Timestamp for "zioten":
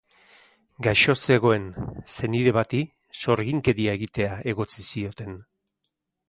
4.89-5.39